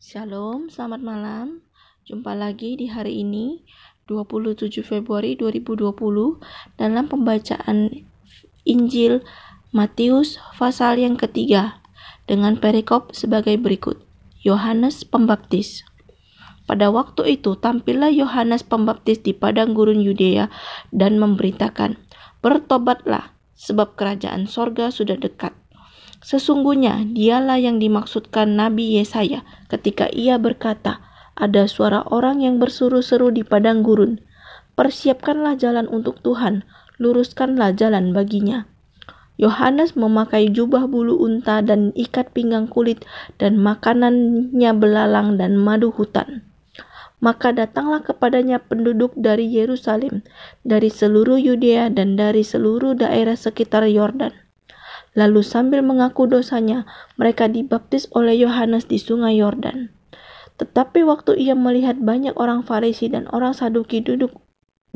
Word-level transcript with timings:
Shalom, 0.00 0.72
selamat 0.72 1.04
malam. 1.04 1.60
Jumpa 2.08 2.32
lagi 2.32 2.72
di 2.72 2.88
hari 2.88 3.20
ini 3.20 3.68
27 4.08 4.80
Februari 4.80 5.36
2020 5.36 5.92
dalam 6.80 7.04
pembacaan 7.04 8.08
Injil 8.64 9.20
Matius 9.76 10.40
pasal 10.56 11.04
yang 11.04 11.20
ketiga 11.20 11.84
dengan 12.24 12.56
perikop 12.56 13.12
sebagai 13.12 13.60
berikut. 13.60 14.00
Yohanes 14.40 15.04
Pembaptis 15.04 15.84
Pada 16.64 16.88
waktu 16.88 17.36
itu 17.36 17.60
tampillah 17.60 18.08
Yohanes 18.08 18.64
Pembaptis 18.64 19.20
di 19.20 19.36
padang 19.36 19.76
gurun 19.76 20.00
Yudea 20.00 20.48
dan 20.96 21.20
memberitakan, 21.20 22.00
Bertobatlah, 22.40 23.36
sebab 23.52 24.00
kerajaan 24.00 24.48
sorga 24.48 24.88
sudah 24.88 25.20
dekat. 25.20 25.59
Sesungguhnya 26.20 27.08
dialah 27.16 27.56
yang 27.56 27.80
dimaksudkan 27.80 28.52
Nabi 28.52 29.00
Yesaya 29.00 29.40
ketika 29.72 30.12
ia 30.12 30.36
berkata, 30.36 31.00
ada 31.32 31.64
suara 31.64 32.04
orang 32.12 32.44
yang 32.44 32.60
berseru-seru 32.60 33.32
di 33.32 33.40
padang 33.40 33.80
gurun. 33.80 34.20
Persiapkanlah 34.76 35.56
jalan 35.56 35.88
untuk 35.88 36.20
Tuhan, 36.20 36.68
luruskanlah 37.00 37.72
jalan 37.72 38.12
baginya. 38.12 38.68
Yohanes 39.40 39.96
memakai 39.96 40.52
jubah 40.52 40.84
bulu 40.84 41.16
unta 41.16 41.64
dan 41.64 41.96
ikat 41.96 42.36
pinggang 42.36 42.68
kulit 42.68 43.00
dan 43.40 43.56
makanannya 43.56 44.72
belalang 44.76 45.40
dan 45.40 45.56
madu 45.56 45.88
hutan. 45.88 46.44
Maka 47.24 47.56
datanglah 47.56 48.04
kepadanya 48.04 48.60
penduduk 48.60 49.16
dari 49.16 49.48
Yerusalem, 49.48 50.20
dari 50.68 50.92
seluruh 50.92 51.40
Yudea 51.40 51.88
dan 51.88 52.20
dari 52.20 52.44
seluruh 52.44 52.92
daerah 53.00 53.36
sekitar 53.36 53.88
Yordan 53.88 54.49
Lalu 55.20 55.44
sambil 55.44 55.84
mengaku 55.84 56.24
dosanya, 56.24 56.88
mereka 57.20 57.44
dibaptis 57.44 58.08
oleh 58.16 58.40
Yohanes 58.40 58.88
di 58.88 58.96
sungai 58.96 59.36
Yordan. 59.36 59.92
Tetapi 60.56 61.04
waktu 61.04 61.36
ia 61.36 61.52
melihat 61.52 62.00
banyak 62.00 62.32
orang 62.40 62.64
Farisi 62.64 63.12
dan 63.12 63.28
orang 63.28 63.52
Saduki 63.52 64.00
duduk 64.00 64.40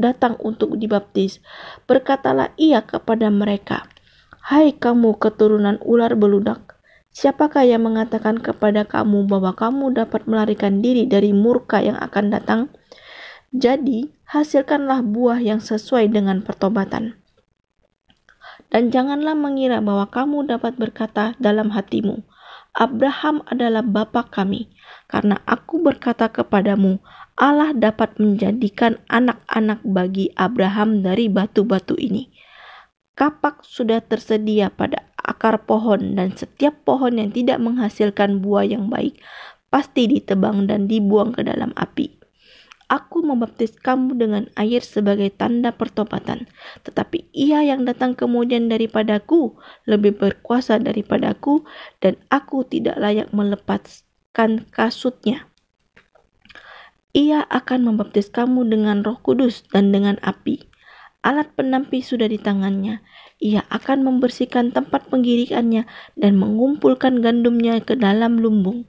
datang 0.01 0.41
untuk 0.41 0.81
dibaptis, 0.81 1.45
berkatalah 1.85 2.57
ia 2.57 2.81
kepada 2.89 3.29
mereka, 3.29 3.85
Hai 4.41 4.73
kamu 4.73 5.21
keturunan 5.21 5.77
ular 5.85 6.17
beludak, 6.17 6.81
siapakah 7.13 7.69
yang 7.69 7.85
mengatakan 7.85 8.41
kepada 8.41 8.89
kamu 8.89 9.29
bahwa 9.29 9.53
kamu 9.53 9.93
dapat 9.93 10.25
melarikan 10.25 10.81
diri 10.81 11.05
dari 11.05 11.37
murka 11.37 11.85
yang 11.85 12.01
akan 12.01 12.33
datang? 12.33 12.61
Jadi, 13.53 14.09
hasilkanlah 14.29 15.05
buah 15.05 15.41
yang 15.41 15.61
sesuai 15.61 16.11
dengan 16.13 16.41
pertobatan. 16.41 17.24
Dan 18.75 18.91
janganlah 18.91 19.39
mengira 19.39 19.79
bahwa 19.79 20.11
kamu 20.11 20.51
dapat 20.51 20.75
berkata 20.75 21.39
dalam 21.39 21.71
hatimu, 21.71 22.27
Abraham 22.75 23.47
adalah 23.47 23.87
bapa 23.87 24.27
kami, 24.27 24.67
karena 25.07 25.39
aku 25.47 25.79
berkata 25.79 26.27
kepadamu, 26.27 26.99
Allah 27.39 27.71
dapat 27.71 28.19
menjadikan 28.19 28.99
anak-anak 29.07 29.79
bagi 29.87 30.35
Abraham 30.35 31.07
dari 31.07 31.31
batu-batu 31.31 31.95
ini. 31.95 32.35
Kapak 33.15 33.63
sudah 33.63 34.03
tersedia 34.03 34.75
pada 34.75 35.07
akar 35.15 35.63
pohon 35.71 36.19
dan 36.19 36.35
setiap 36.35 36.83
pohon 36.83 37.15
yang 37.15 37.31
tidak 37.31 37.63
menghasilkan 37.63 38.43
buah 38.43 38.67
yang 38.67 38.91
baik 38.91 39.23
pasti 39.71 40.11
ditebang 40.11 40.67
dan 40.67 40.91
dibuang 40.91 41.31
ke 41.31 41.47
dalam 41.47 41.71
api. 41.79 42.24
Aku 42.95 43.27
membaptis 43.27 43.75
kamu 43.75 44.15
dengan 44.15 44.47
air 44.55 44.79
sebagai 44.79 45.27
tanda 45.35 45.75
pertobatan, 45.75 46.47
tetapi 46.87 47.27
ia 47.35 47.67
yang 47.67 47.83
datang 47.83 48.15
kemudian 48.15 48.71
daripadaku 48.71 49.59
lebih 49.91 50.15
berkuasa 50.15 50.79
daripadaku, 50.79 51.67
dan 51.99 52.15
aku 52.31 52.63
tidak 52.63 52.95
layak 53.03 53.35
melepaskan 53.35 54.71
kasutnya. 54.71 55.51
Ia 57.19 57.43
akan 57.51 57.83
membaptis 57.83 58.31
kamu 58.31 58.71
dengan 58.71 59.03
roh 59.03 59.19
kudus 59.19 59.67
dan 59.75 59.91
dengan 59.91 60.23
api. 60.23 60.63
Alat 61.27 61.51
penampi 61.59 61.99
sudah 61.99 62.31
di 62.31 62.39
tangannya. 62.39 63.03
Ia 63.43 63.67
akan 63.75 64.07
membersihkan 64.07 64.71
tempat 64.71 65.11
penggirikannya 65.11 65.87
dan 66.15 66.33
mengumpulkan 66.39 67.23
gandumnya 67.23 67.83
ke 67.83 67.99
dalam 67.99 68.39
lumbung. 68.39 68.87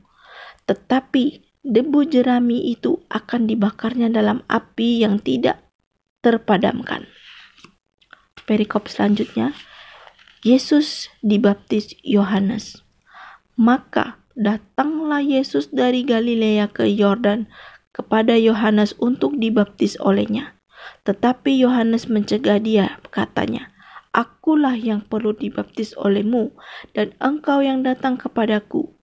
Tetapi 0.65 1.44
debu 1.65 2.05
jerami 2.05 2.69
itu 2.69 3.01
akan 3.09 3.49
dibakarnya 3.49 4.13
dalam 4.13 4.45
api 4.45 5.01
yang 5.01 5.17
tidak 5.17 5.65
terpadamkan. 6.21 7.09
Perikop 8.45 8.85
selanjutnya, 8.85 9.57
Yesus 10.45 11.09
dibaptis 11.25 11.97
Yohanes. 12.05 12.85
Maka 13.57 14.21
datanglah 14.37 15.25
Yesus 15.25 15.73
dari 15.73 16.05
Galilea 16.05 16.69
ke 16.69 16.85
Yordan 16.85 17.49
kepada 17.89 18.37
Yohanes 18.37 18.93
untuk 19.01 19.41
dibaptis 19.41 19.97
olehnya. 19.97 20.53
Tetapi 21.01 21.57
Yohanes 21.57 22.05
mencegah 22.05 22.61
dia, 22.61 23.01
katanya, 23.09 23.73
Akulah 24.13 24.77
yang 24.77 25.01
perlu 25.01 25.33
dibaptis 25.33 25.97
olehmu, 25.97 26.53
dan 26.93 27.17
engkau 27.17 27.65
yang 27.65 27.81
datang 27.81 28.15
kepadaku. 28.21 28.93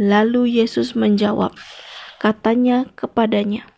Lalu 0.00 0.64
Yesus 0.64 0.96
menjawab, 0.96 1.52
katanya 2.24 2.88
kepadanya, 2.96 3.68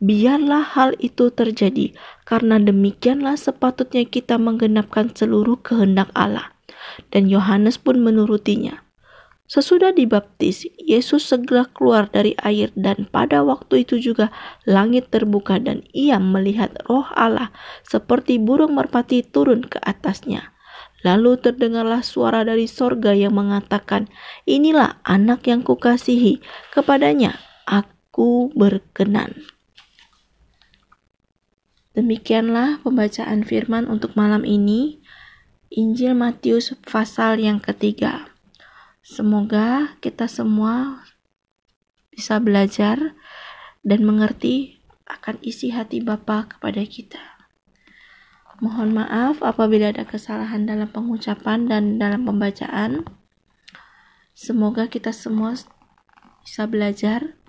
Biarlah 0.00 0.64
hal 0.64 0.96
itu 0.98 1.30
terjadi, 1.30 1.94
karena 2.26 2.58
demikianlah 2.58 3.38
sepatutnya 3.38 4.02
kita 4.02 4.34
menggenapkan 4.40 5.14
seluruh 5.14 5.62
kehendak 5.62 6.10
Allah. 6.16 6.56
Dan 7.14 7.30
Yohanes 7.30 7.78
pun 7.78 8.02
menurutinya. 8.02 8.82
Sesudah 9.50 9.94
dibaptis, 9.94 10.66
Yesus 10.78 11.26
segera 11.26 11.66
keluar 11.70 12.10
dari 12.10 12.32
air 12.42 12.74
dan 12.74 13.06
pada 13.06 13.46
waktu 13.46 13.86
itu 13.86 13.98
juga 13.98 14.30
langit 14.62 15.10
terbuka 15.10 15.58
dan 15.58 15.86
ia 15.94 16.22
melihat 16.22 16.70
roh 16.86 17.06
Allah 17.14 17.50
seperti 17.82 18.38
burung 18.38 18.78
merpati 18.78 19.26
turun 19.26 19.66
ke 19.66 19.82
atasnya. 19.82 20.54
Lalu 21.00 21.40
terdengarlah 21.40 22.04
suara 22.04 22.44
dari 22.44 22.68
sorga 22.68 23.16
yang 23.16 23.32
mengatakan, 23.32 24.12
Inilah 24.44 25.00
anak 25.04 25.48
yang 25.48 25.64
kukasihi, 25.64 26.44
kepadanya 26.76 27.40
aku 27.64 28.52
berkenan. 28.52 29.32
Demikianlah 31.96 32.84
pembacaan 32.84 33.42
firman 33.42 33.88
untuk 33.90 34.14
malam 34.14 34.46
ini, 34.46 35.00
Injil 35.72 36.14
Matius 36.14 36.76
pasal 36.86 37.40
yang 37.42 37.58
ketiga. 37.58 38.30
Semoga 39.00 39.96
kita 40.04 40.28
semua 40.28 41.02
bisa 42.12 42.36
belajar 42.38 43.16
dan 43.80 44.04
mengerti 44.04 44.78
akan 45.08 45.40
isi 45.42 45.72
hati 45.72 46.04
Bapa 46.04 46.46
kepada 46.46 46.84
kita. 46.84 47.39
Mohon 48.60 48.92
maaf 48.92 49.40
apabila 49.40 49.88
ada 49.88 50.04
kesalahan 50.04 50.68
dalam 50.68 50.84
pengucapan 50.92 51.64
dan 51.64 51.96
dalam 51.96 52.28
pembacaan. 52.28 53.08
Semoga 54.36 54.84
kita 54.84 55.16
semua 55.16 55.56
bisa 56.44 56.68
belajar 56.68 57.40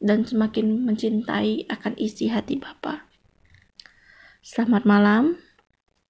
dan 0.00 0.24
semakin 0.24 0.88
mencintai 0.88 1.68
akan 1.68 1.92
isi 2.00 2.32
hati 2.32 2.56
Bapa. 2.56 3.04
Selamat 4.40 4.88
malam. 4.88 5.36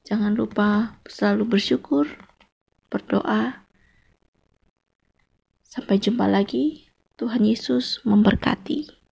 Jangan 0.06 0.38
lupa 0.38 1.02
selalu 1.10 1.58
bersyukur, 1.58 2.06
berdoa. 2.94 3.66
Sampai 5.66 5.98
jumpa 5.98 6.30
lagi. 6.30 6.86
Tuhan 7.18 7.42
Yesus 7.42 8.02
memberkati. 8.06 9.03